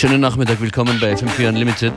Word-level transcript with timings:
Schönen 0.00 0.22
Nachmittag, 0.22 0.62
willkommen 0.62 0.98
bei 0.98 1.12
FM4 1.12 1.48
Unlimited. 1.50 1.92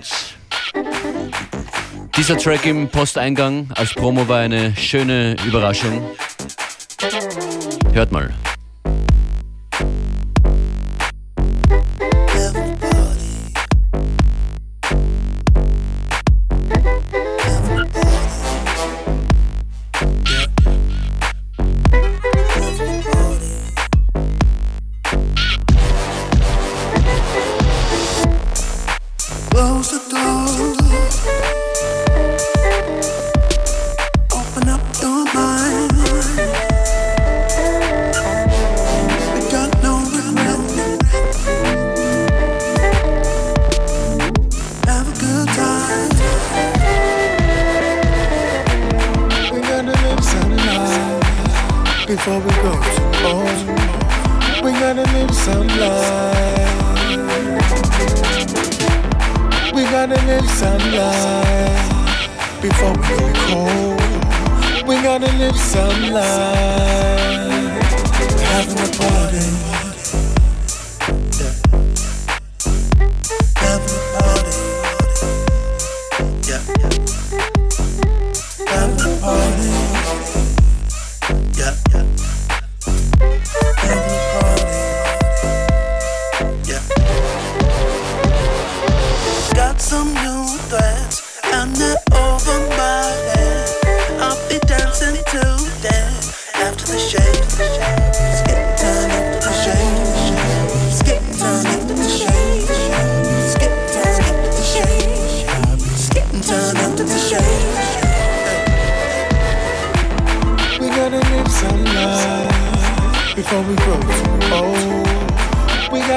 Dieser 2.17 2.37
Track 2.37 2.65
im 2.65 2.89
Posteingang 2.89 3.69
als 3.75 3.93
Promo 3.93 4.27
war 4.27 4.39
eine 4.39 4.75
schöne 4.75 5.37
Überraschung. 5.45 6.03
Hört 7.93 8.11
mal. 8.11 8.33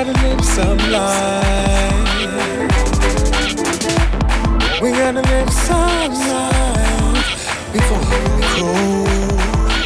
gotta 0.05 0.13
live 0.13 0.45
some 0.45 0.77
life. 0.93 2.21
We 4.83 4.91
gotta 4.91 5.23
live 5.23 5.51
some 5.51 6.13
life 6.13 7.73
before 7.73 8.01
we 8.01 8.43
go. 8.61 8.69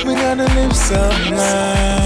We 0.04 0.14
gotta 0.16 0.52
live 0.54 0.74
some 0.74 1.36
life. 1.36 1.99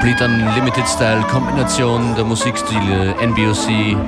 Complete 0.00 0.24
Unlimited 0.24 0.88
Style 0.88 1.20
Kombination 1.24 2.14
der 2.14 2.24
Musikstile 2.24 3.14
NBOC, 3.20 3.98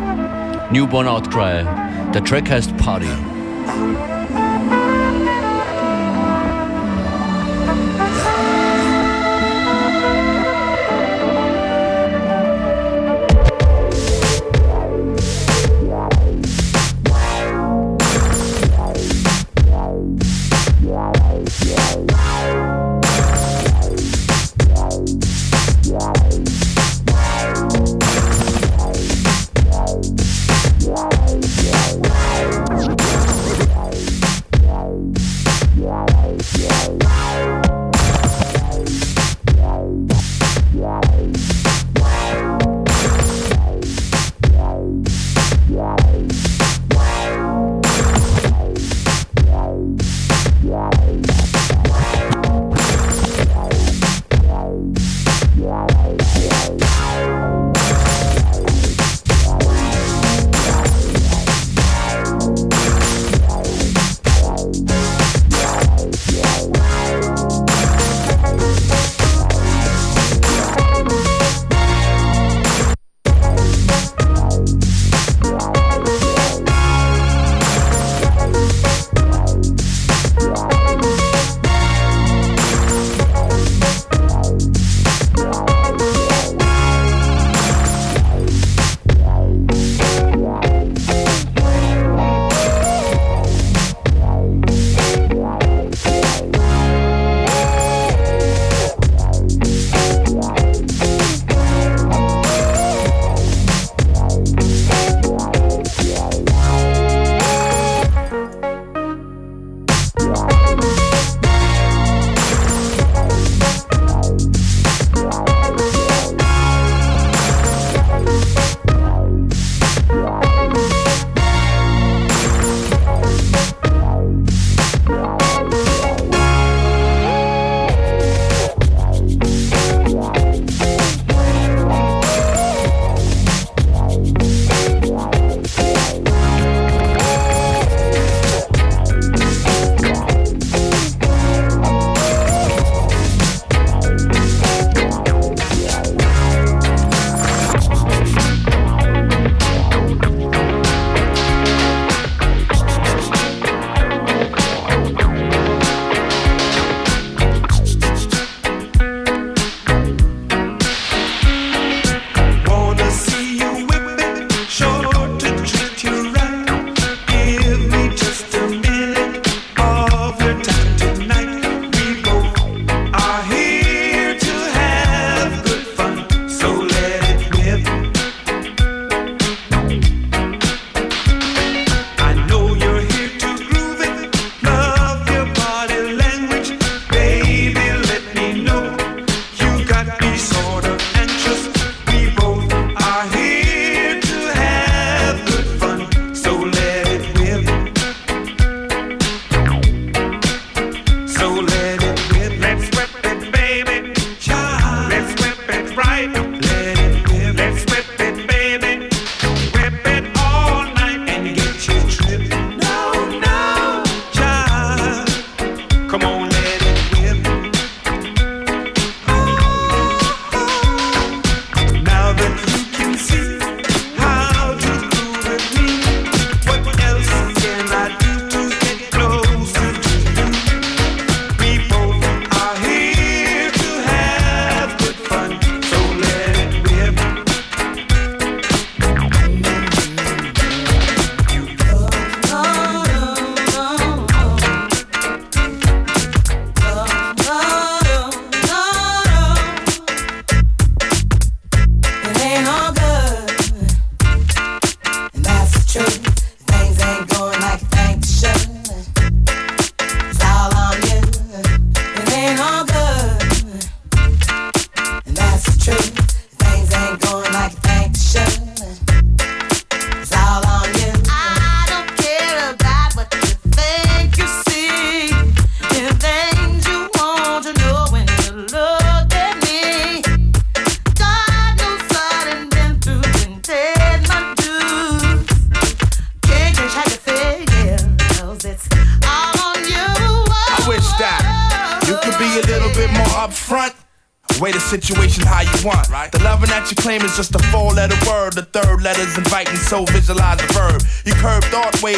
Newborn 0.71 1.07
Outcry. 1.07 1.67
Der 2.15 2.25
Track 2.25 2.49
heißt 2.51 2.75
Party. 2.79 3.09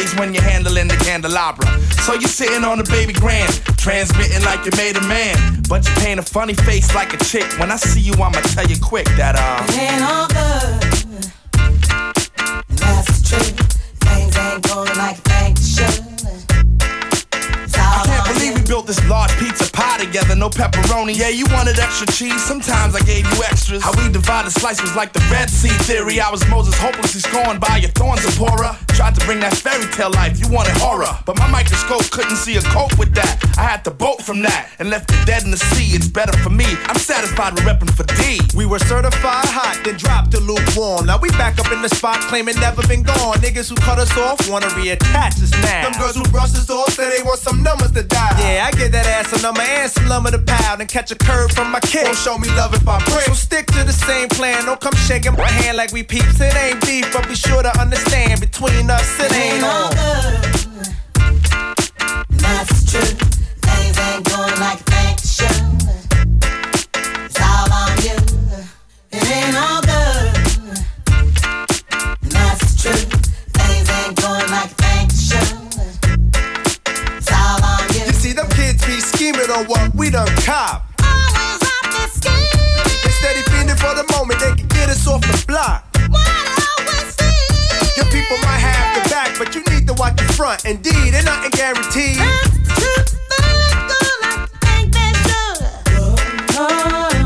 Ways 0.05 0.15
when 0.19 0.33
you're 0.33 0.43
handling 0.43 0.87
the 0.87 0.95
candelabra. 0.97 1.65
So 2.03 2.13
you're 2.13 2.29
sitting 2.29 2.63
on 2.63 2.77
the 2.77 2.83
baby 2.85 3.13
grand, 3.13 3.53
transmitting 3.77 4.43
like 4.43 4.65
you 4.65 4.71
made 4.77 4.97
a 4.97 5.01
man. 5.07 5.63
But 5.67 5.87
you 5.87 5.93
paint 5.95 6.19
a 6.19 6.23
funny 6.23 6.53
face 6.53 6.93
like 6.93 7.13
a 7.13 7.17
chick. 7.23 7.45
When 7.59 7.71
I 7.71 7.77
see 7.77 8.01
you, 8.01 8.13
I'ma 8.13 8.41
tell 8.53 8.67
you 8.67 8.77
quick 8.81 9.05
that, 9.17 9.35
uh. 9.35 9.63
It 9.69 9.77
ain't 9.79 10.03
all 10.03 10.27
good. 10.27 10.81
That's 12.77 13.29
true. 13.29 13.53
Things 14.05 14.37
ain't 14.37 14.63
going 14.67 14.97
like 14.97 15.21
they 15.23 15.53
should. 15.61 16.03
I 17.77 18.03
can't 18.05 18.25
believe 18.33 18.53
we 18.55 18.61
built 18.67 18.87
this 18.87 19.01
large 19.09 19.31
pizza 19.37 19.69
pie 19.71 19.97
together, 19.97 20.35
no 20.35 20.49
pepperoni. 20.49 21.17
Yeah, 21.17 21.29
you 21.29 21.45
wanted 21.51 21.79
extra 21.79 22.07
cheese, 22.07 22.43
sometimes 22.43 22.95
I 22.95 22.99
gave 23.01 23.25
you 23.25 23.43
extras. 23.43 23.81
How 23.83 23.91
we 23.93 24.11
divided 24.11 24.51
slice 24.51 24.81
was 24.81 24.95
like 24.95 25.13
the 25.13 25.23
Red 25.31 25.49
Sea 25.49 25.75
theory. 25.85 26.19
I 26.19 26.29
was 26.29 26.47
Moses 26.47 26.77
hopelessly 26.77 27.21
scorned 27.21 27.59
by 27.59 27.77
your 27.77 27.91
thorns, 27.91 28.21
Zipporah. 28.21 28.77
Tried 28.95 29.13
to 29.15 29.25
bring 29.25 29.41
that 29.41 29.51
fairy 29.57 29.83
tale 29.91 30.11
life, 30.11 30.39
you 30.39 30.47
wanted 30.47 30.71
horror. 30.79 31.11
But 31.25 31.37
my 31.37 31.51
microscope 31.51 32.09
couldn't 32.11 32.37
see 32.37 32.55
a 32.55 32.61
cope 32.71 32.97
with 32.97 33.13
that. 33.15 33.43
I 33.59 33.63
had 33.67 33.83
to 33.83 33.91
bolt 33.91 34.23
from 34.23 34.41
that 34.43 34.71
and 34.79 34.89
left 34.89 35.11
it 35.11 35.19
dead 35.27 35.43
in 35.43 35.51
the 35.51 35.59
sea. 35.75 35.91
It's 35.91 36.07
better 36.07 36.31
for 36.39 36.49
me. 36.49 36.63
I'm 36.87 36.95
satisfied 36.95 37.53
with 37.53 37.67
repping 37.67 37.91
for 37.91 38.07
D. 38.15 38.39
We 38.55 38.65
were 38.65 38.79
certified 38.79 39.51
hot, 39.51 39.83
then 39.83 39.97
dropped 39.97 40.31
the 40.31 40.39
lukewarm. 40.39 41.07
Now 41.07 41.19
we 41.19 41.27
back 41.35 41.59
up 41.59 41.71
in 41.75 41.81
the 41.81 41.89
spot, 41.89 42.21
claiming 42.31 42.55
never 42.55 42.87
been 42.87 43.03
gone. 43.03 43.35
Niggas 43.43 43.67
who 43.67 43.75
cut 43.75 43.99
us 43.99 44.15
off 44.17 44.39
wanna 44.49 44.71
reattach 44.79 45.43
us 45.43 45.51
now. 45.59 45.91
Them 45.91 45.99
girls 45.99 46.15
who 46.15 46.23
brush 46.31 46.55
us 46.55 46.69
off 46.69 46.93
say 46.93 47.09
they 47.11 47.23
want 47.23 47.39
some 47.39 47.61
numbers 47.63 47.91
to 47.91 48.03
die. 48.03 48.31
Yeah, 48.39 48.67
I 48.67 48.71
get 48.71 48.93
that 48.93 49.05
ass 49.07 49.27
a 49.35 49.41
number 49.43 49.61
and 49.61 49.91
some 49.91 50.07
lumber 50.07 50.31
to 50.31 50.39
pound 50.39 50.79
and 50.79 50.89
catch 50.89 51.11
a 51.11 51.15
curve 51.15 51.51
from 51.51 51.69
my 51.69 51.81
kid. 51.81 52.05
Don't 52.05 52.15
show 52.15 52.37
me 52.37 52.47
love 52.55 52.73
if 52.73 52.87
I 52.87 53.03
break. 53.11 53.27
So 53.27 53.33
stick 53.33 53.67
to 53.75 53.83
the 53.83 53.93
same 53.93 54.29
plan. 54.29 54.65
Don't 54.65 54.79
come 54.79 54.95
shaking 54.95 55.33
my 55.33 55.51
hand 55.51 55.75
like 55.75 55.91
we 55.91 56.03
peeps. 56.03 56.39
It 56.39 56.55
ain't 56.55 56.79
beef, 56.85 57.11
but 57.11 57.27
be 57.27 57.35
sure 57.35 57.61
to 57.61 57.71
understand 57.79 58.39
between 58.39 58.84
us 58.89 59.19
it 59.19 59.31
ain't 59.33 59.63
all 59.63 59.85
on. 59.85 59.91
good. 59.91 60.55
That's 62.29 62.91
true. 62.91 63.15
Things 63.61 63.97
ain't 63.99 64.23
going 64.25 64.59
like 64.59 64.83
they 64.85 65.15
should. 65.23 65.83
It's 67.25 67.39
all 67.41 67.71
on 67.71 67.97
you. 68.05 68.17
It 69.11 69.25
ain't 69.31 69.55
all 69.55 69.81
good. 69.81 70.33
That's 72.29 72.81
true. 72.81 73.05
Things 73.53 73.89
ain't 73.89 74.15
going 74.21 74.49
like 74.51 74.75
they 74.77 75.07
should. 75.13 75.57
It's 77.17 77.31
all 77.31 77.63
on 77.63 77.87
you. 77.93 78.05
You 78.05 78.13
see, 78.13 78.33
them 78.33 78.49
kids 78.49 78.85
be 78.85 78.99
scheming 78.99 79.49
on 79.49 79.65
what 79.65 79.93
we 79.95 80.09
done 80.09 80.27
cop. 80.37 80.84
Front. 90.35 90.65
Indeed, 90.65 91.13
ain't 91.15 91.23
nothing 91.23 91.51
guaranteed. 91.51 92.17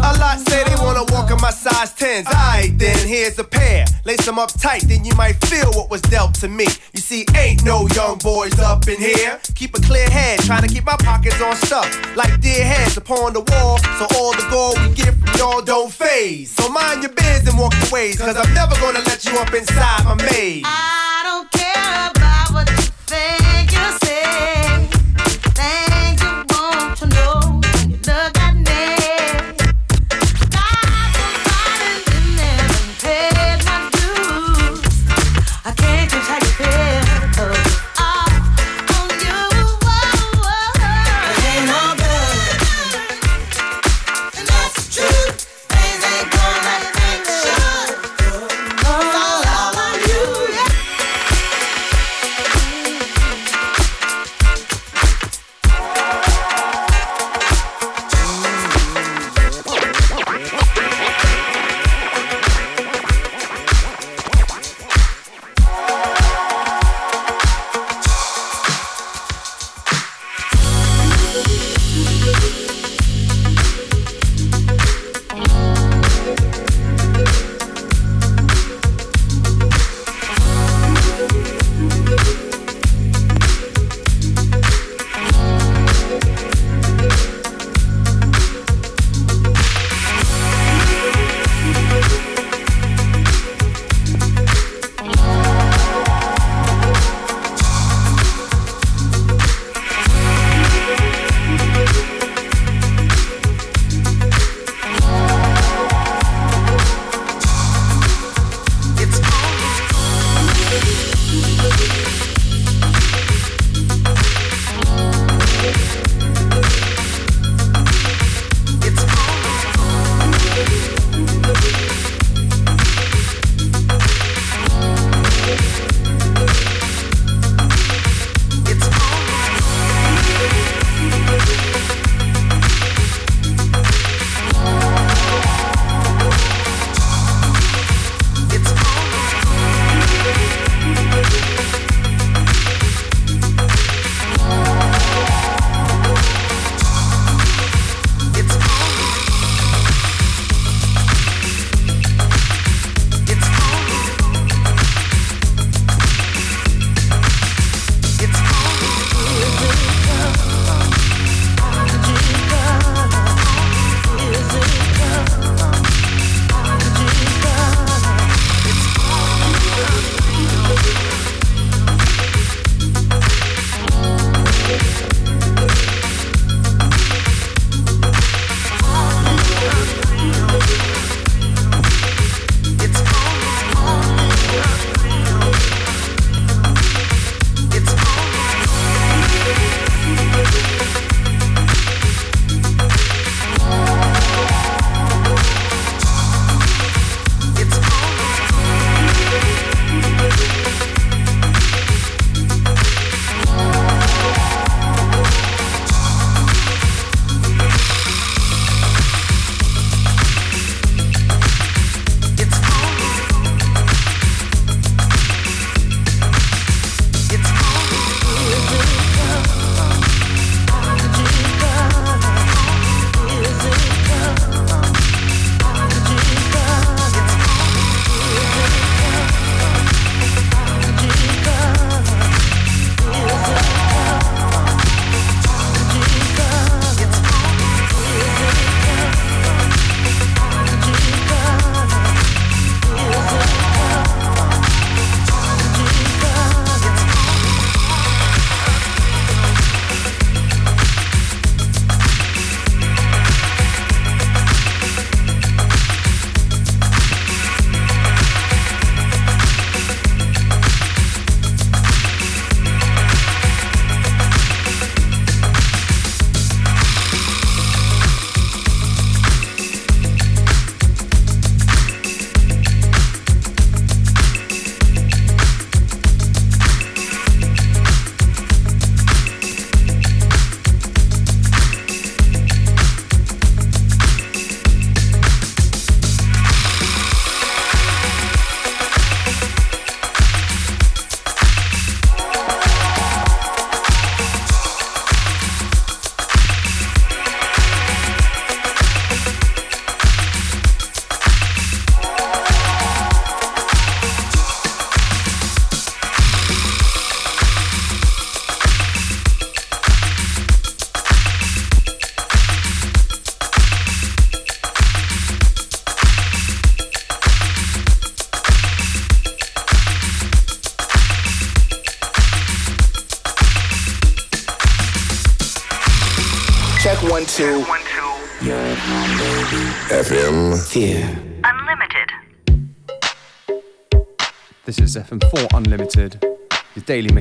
A 0.01 0.13
lot 0.20 0.38
say 0.48 0.63
they 0.63 0.75
wanna 0.75 1.04
walk 1.12 1.32
in 1.32 1.42
my 1.42 1.50
size 1.50 1.92
10s. 1.94 2.28
Alright, 2.28 2.78
then 2.78 3.08
here's 3.08 3.39
a 3.39 3.44
pair. 3.44 3.86
Lace 4.06 4.24
them 4.25 4.38
up 4.38 4.51
tight, 4.60 4.84
then 4.84 5.04
you 5.04 5.16
might 5.16 5.44
feel 5.46 5.72
what 5.74 5.89
was 5.89 6.01
dealt 6.01 6.36
to 6.36 6.48
me. 6.48 6.68
You 6.94 7.00
see, 7.00 7.25
ain't 7.36 7.66
no 7.66 7.88
young 7.96 8.20
boys 8.20 8.60
up 8.60 8.88
in 8.88 8.98
here. 8.98 9.39
Keep 9.56 9.75
a 9.75 9.82
clear 9.82 10.08
head, 10.08 10.42
trying 10.42 10.62
to 10.62 10.68
keep 10.68 10.86
my 10.86 10.98
pockets 10.98 11.42
on 11.42 11.56
stuff. 11.56 11.89
Like 12.16 12.39
deer 12.42 12.63
heads 12.63 12.96
upon 12.96 13.34
the 13.34 13.42
wall, 13.42 13.80
so 13.98 14.06
all 14.20 14.34
the 14.34 14.48
gold 14.51 14.78
we 14.88 14.94
get 14.94 15.16
from 15.16 15.36
y'all 15.36 15.62
don't 15.63 15.92
faze. 15.92 16.51
So 16.51 16.70
mind 16.70 17.01
your 17.01 17.13
biz 17.13 17.48
and 17.48 17.58
walk 17.58 17.74
your 17.82 17.89
ways, 17.92 18.20
cause 18.20 18.38
I'm 18.38 18.54
never 18.54 18.75
gonna 18.75 19.00
let 19.00 19.25
you 19.25 19.36
up 19.39 19.51
inside 19.51 20.04
my 20.06 20.13
maze. 20.13 20.62
I 20.63 21.22
don't 21.25 21.51
care 21.51 22.19
about 23.12 23.38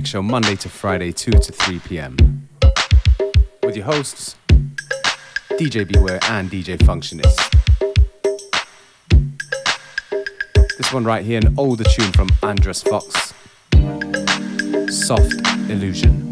show 0.08 0.22
Monday 0.22 0.56
to 0.56 0.70
Friday, 0.70 1.12
2 1.12 1.32
to 1.32 1.52
3 1.52 1.80
p.m. 1.80 2.16
With 3.62 3.76
your 3.76 3.84
hosts, 3.84 4.36
DJ 5.50 5.86
Beware 5.86 6.18
and 6.30 6.50
DJ 6.50 6.78
Functionist. 6.78 7.36
This 10.78 10.94
one 10.94 11.04
right 11.04 11.22
here, 11.22 11.38
an 11.44 11.54
older 11.58 11.84
tune 11.84 12.10
from 12.12 12.30
Andres 12.42 12.82
Fox 12.82 13.34
Soft 14.88 15.34
Illusion. 15.68 16.27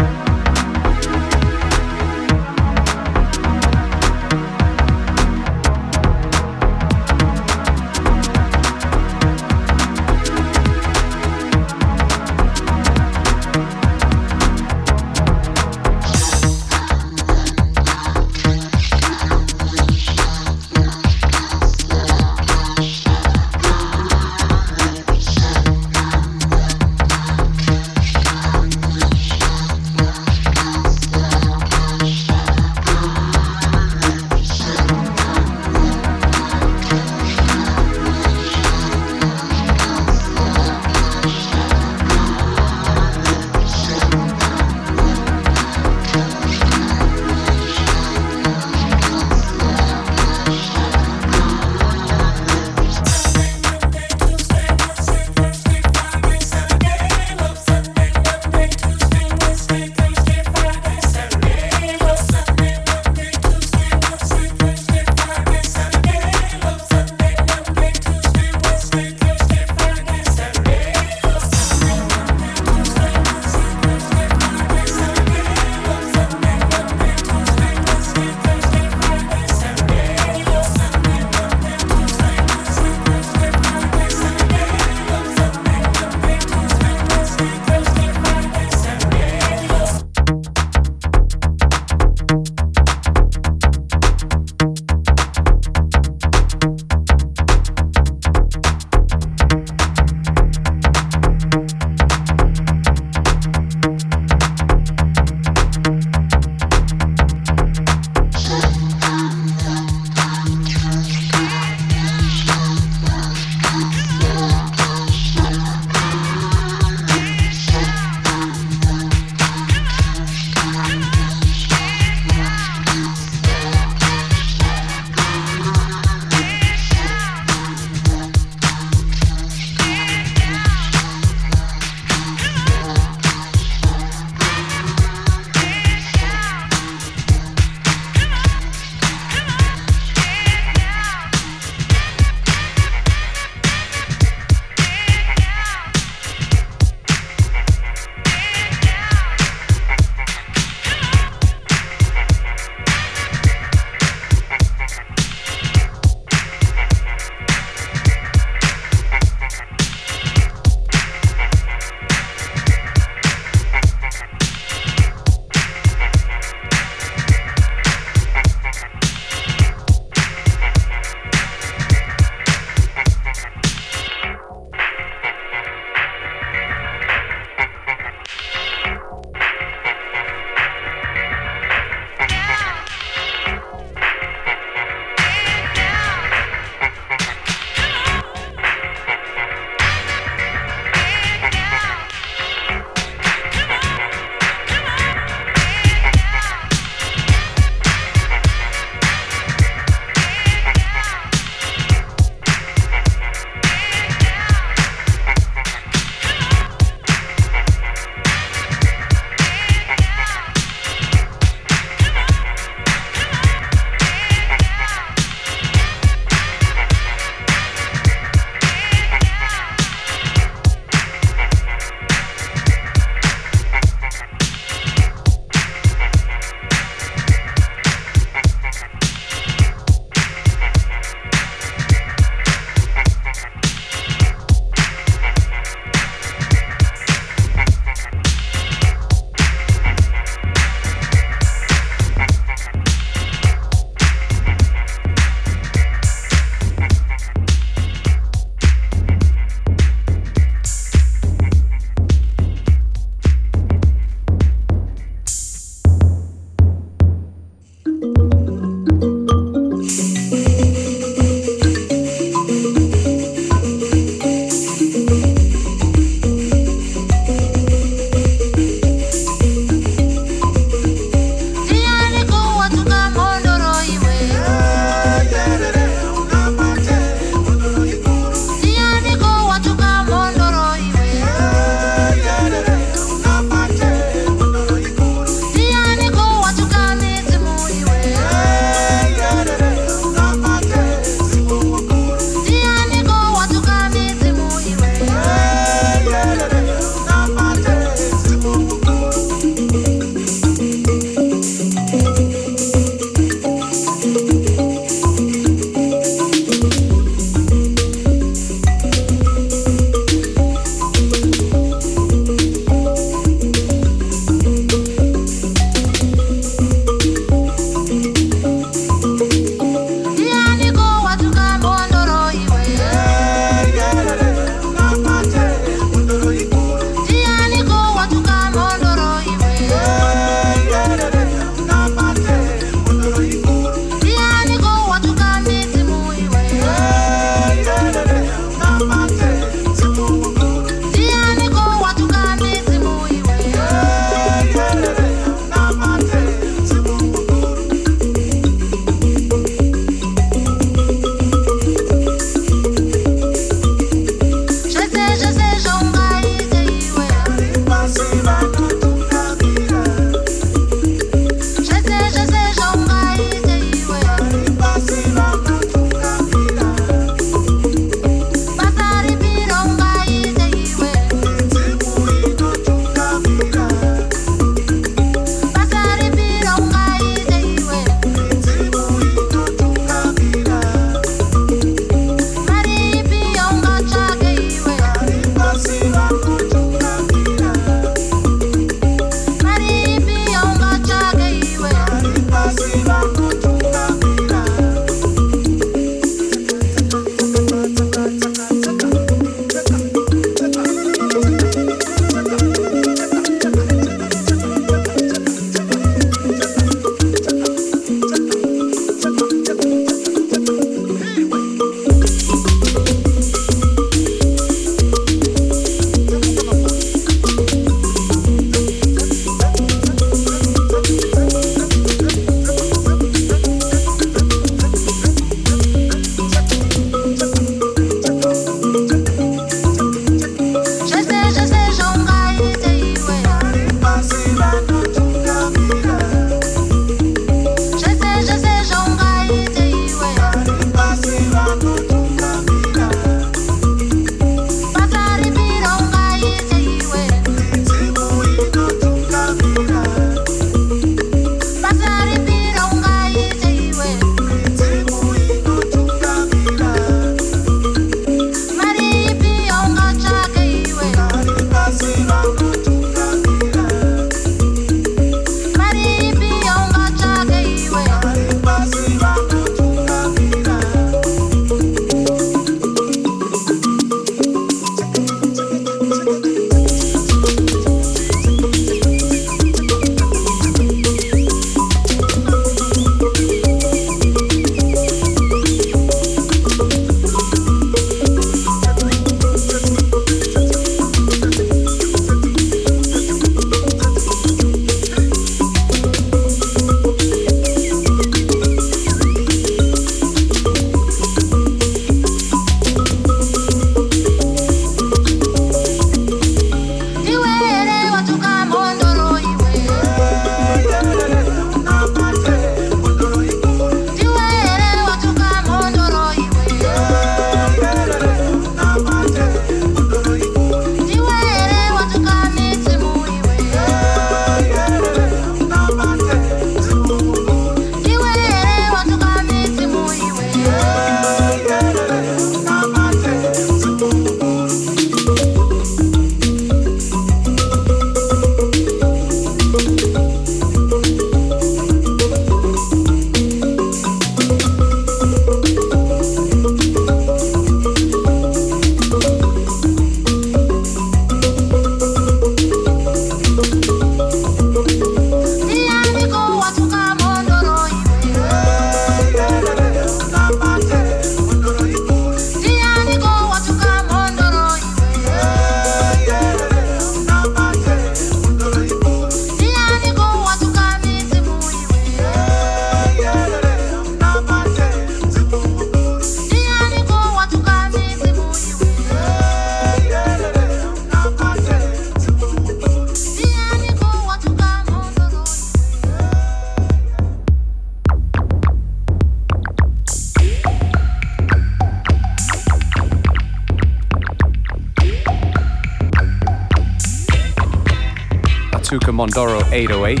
Mondoro 599.04 599.42
808 599.52 600.00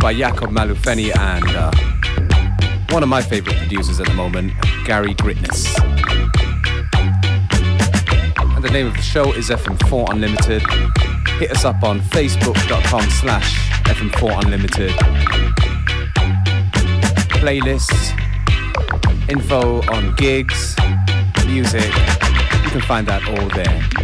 by 0.00 0.12
Jakob 0.12 0.50
Malufeni 0.50 1.16
and 1.16 1.44
uh, 1.54 1.70
one 2.92 3.04
of 3.04 3.08
my 3.08 3.22
favorite 3.22 3.56
producers 3.56 4.00
at 4.00 4.08
the 4.08 4.14
moment, 4.14 4.52
Gary 4.84 5.14
Gritness. 5.14 5.78
And 8.56 8.64
the 8.64 8.70
name 8.70 8.88
of 8.88 8.94
the 8.94 9.02
show 9.02 9.32
is 9.32 9.50
FM4 9.50 10.10
Unlimited. 10.10 10.62
Hit 11.38 11.52
us 11.52 11.64
up 11.64 11.84
on 11.84 12.00
facebook.com 12.00 13.02
slash 13.10 13.70
FM4 13.84 14.42
Unlimited. 14.44 14.90
Playlists, 17.38 18.10
info 19.30 19.82
on 19.92 20.16
gigs, 20.16 20.74
music, 21.46 21.94
you 22.64 22.70
can 22.70 22.80
find 22.80 23.06
that 23.06 23.22
all 23.28 23.48
there. 23.50 23.97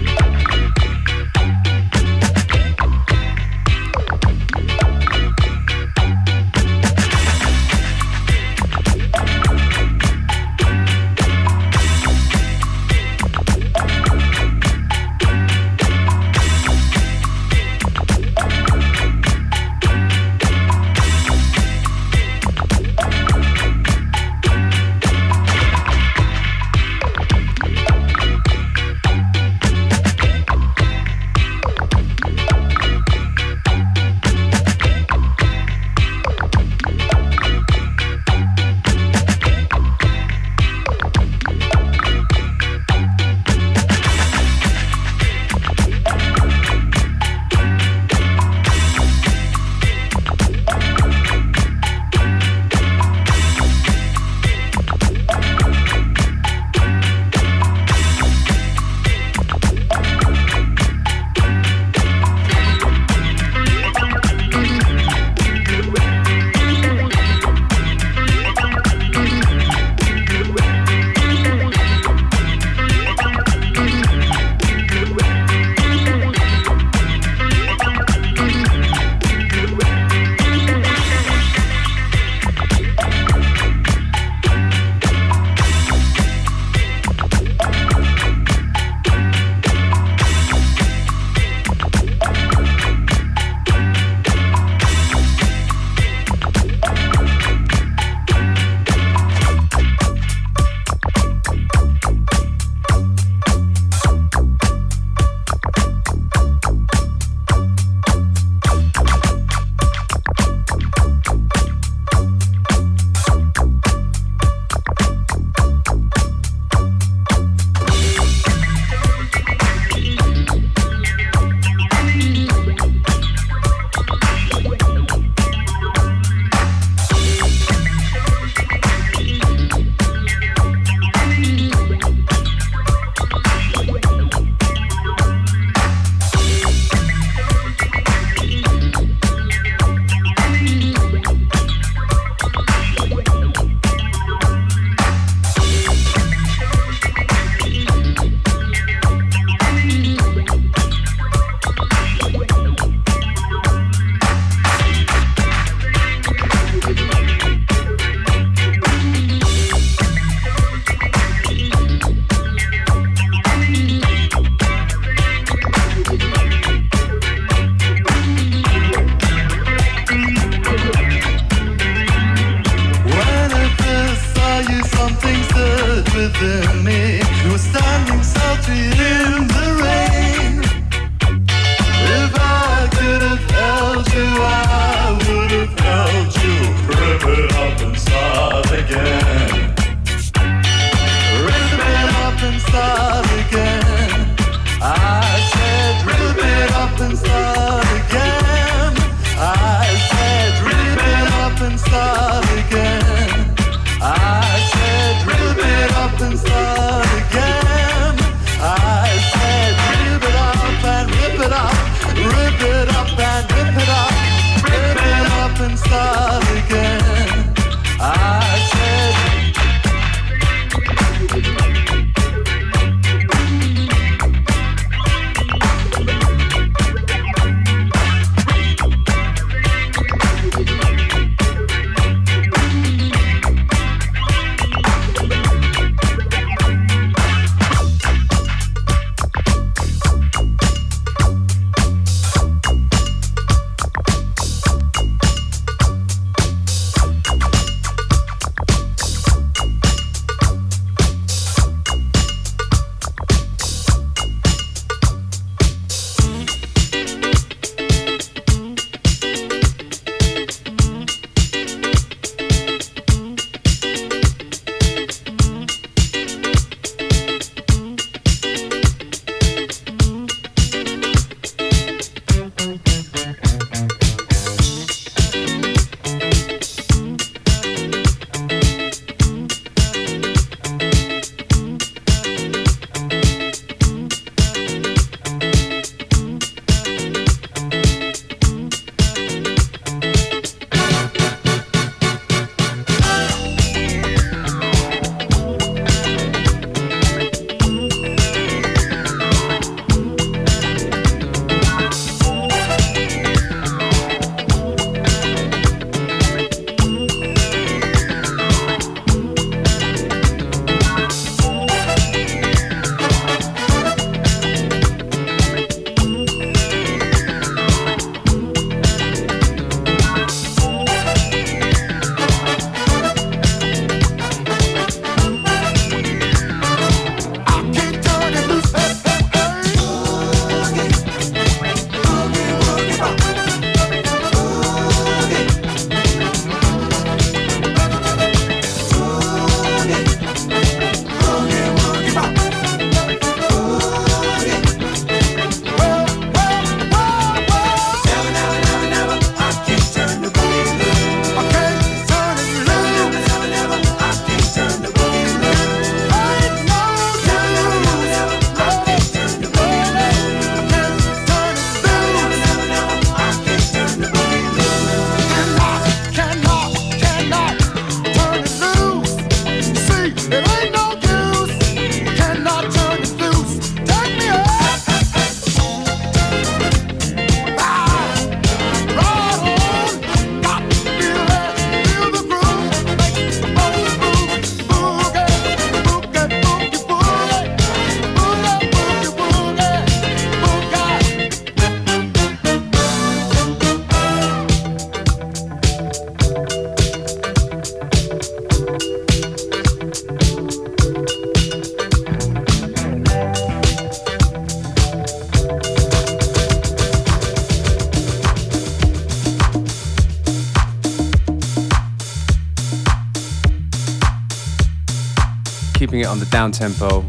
It 416.05 416.07
on 416.07 416.19
the 416.19 416.27
down 416.27 416.53
tempo 416.53 417.03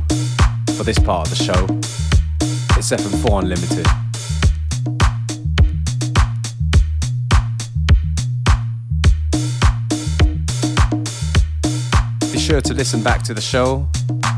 for 0.76 0.84
this 0.84 0.98
part 1.00 1.28
of 1.28 1.38
the 1.38 1.44
show. 1.44 1.66
It's 2.78 2.92
FM4 2.92 3.42
Unlimited. 3.42 3.86
Be 12.32 12.40
sure 12.40 12.62
to 12.62 12.74
listen 12.74 13.04
back 13.04 13.24
to 13.24 13.34
the 13.34 13.42
show 13.42 13.88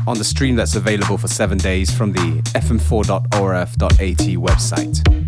on 0.06 0.18
the 0.18 0.24
stream 0.24 0.56
that's 0.56 0.74
available 0.74 1.18
for 1.18 1.28
seven 1.28 1.58
days 1.58 1.90
from 1.90 2.12
the 2.12 2.42
fm4.orf.at 2.54 4.18
website. 4.38 5.27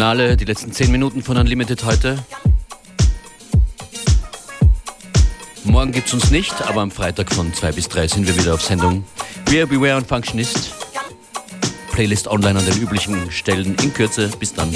Finale, 0.00 0.34
die 0.34 0.46
letzten 0.46 0.72
10 0.72 0.90
Minuten 0.90 1.22
von 1.22 1.36
Unlimited 1.36 1.84
heute. 1.84 2.16
Morgen 5.64 5.92
gibt's 5.92 6.14
uns 6.14 6.30
nicht, 6.30 6.54
aber 6.66 6.80
am 6.80 6.90
Freitag 6.90 7.30
von 7.30 7.52
2 7.52 7.72
bis 7.72 7.86
3 7.88 8.08
sind 8.08 8.26
wir 8.26 8.34
wieder 8.34 8.54
auf 8.54 8.62
Sendung. 8.62 9.04
We 9.50 9.58
are 9.58 9.66
Beware 9.66 9.98
und 9.98 10.06
Functionist. 10.06 10.72
Playlist 11.92 12.28
online 12.28 12.60
an 12.60 12.64
den 12.64 12.80
üblichen 12.80 13.30
Stellen 13.30 13.74
in 13.74 13.92
Kürze. 13.92 14.30
Bis 14.38 14.54
dann. 14.54 14.74